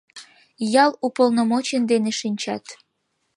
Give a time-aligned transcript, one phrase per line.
[0.83, 2.65] —Ял уполномочен дене шинчат.